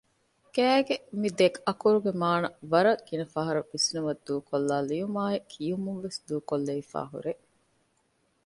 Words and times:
ގައި 0.55 0.81
ގެ 0.87 0.95
މި 1.19 1.29
ދެއަކުރުގެ 1.37 2.11
މާނަ 2.21 2.49
ވަރަށް 2.71 3.03
ގިނަ 3.07 3.25
ފަހަރު 3.33 3.61
ވިސްނުމަށް 3.71 4.21
ދޫކޮށްލައި 4.27 4.85
ލިޔުމާއި 4.89 5.39
ކިޔުމުންވެސް 5.51 6.19
ދޫކޮށްލެވިފައި 6.27 7.09
ހުރޭ 7.11 7.31